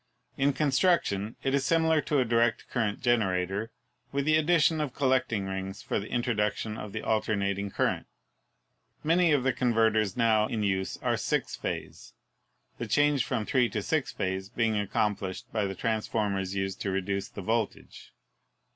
In 0.35 0.51
construction 0.53 1.35
it 1.43 1.53
is 1.53 1.63
similar 1.63 2.01
to 2.01 2.17
a 2.17 2.25
direct 2.25 2.67
current 2.71 3.01
generator, 3.03 3.69
with 4.11 4.25
the 4.25 4.35
addition 4.35 4.81
of 4.81 4.95
collecting 4.95 5.45
rings 5.45 5.83
for 5.83 5.99
the 5.99 6.09
introduction 6.09 6.75
of 6.75 6.91
the 6.91 7.03
alternating 7.03 7.69
current. 7.69 8.07
Many 9.03 9.31
of 9.31 9.43
the 9.43 9.53
converters 9.53 10.17
now 10.17 10.47
in 10.47 10.63
use 10.63 10.97
are 11.03 11.17
six 11.17 11.55
phase, 11.55 12.13
the 12.79 12.87
change 12.87 13.23
from 13.23 13.45
three 13.45 13.69
to 13.69 13.83
six 13.83 14.11
phase 14.11 14.49
being 14.49 14.75
accomplished 14.75 15.45
by 15.53 15.65
the 15.65 15.75
transformers 15.75 16.55
used 16.55 16.81
to 16.81 16.89
reduce 16.89 17.27
the 17.29 17.43
voltage. 17.43 18.11